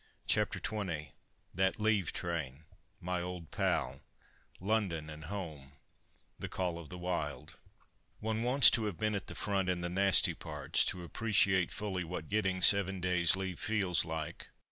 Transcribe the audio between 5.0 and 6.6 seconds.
AND HOME THE